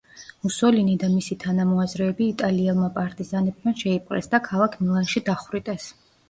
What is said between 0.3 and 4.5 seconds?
მუსოლინი და მისი თანამოაზრეები იტალიელმა პარტიზანებმა შეიპყრეს და